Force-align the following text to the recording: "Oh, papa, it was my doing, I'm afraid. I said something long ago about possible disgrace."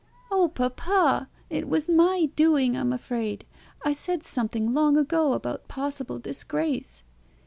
"Oh, 0.31 0.47
papa, 0.49 1.29
it 1.51 1.69
was 1.69 1.87
my 1.87 2.25
doing, 2.35 2.75
I'm 2.75 2.91
afraid. 2.91 3.45
I 3.83 3.93
said 3.93 4.23
something 4.23 4.73
long 4.73 4.97
ago 4.97 5.33
about 5.33 5.67
possible 5.67 6.17
disgrace." 6.17 7.03